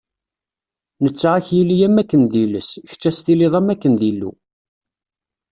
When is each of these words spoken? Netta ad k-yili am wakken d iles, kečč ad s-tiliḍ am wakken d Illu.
Netta 1.03 1.29
ad 1.37 1.43
k-yili 1.45 1.77
am 1.87 1.97
wakken 1.97 2.23
d 2.31 2.33
iles, 2.43 2.69
kečč 2.89 3.03
ad 3.09 3.13
s-tiliḍ 3.15 3.53
am 3.59 3.67
wakken 3.69 3.93
d 3.99 4.01
Illu. 4.09 4.31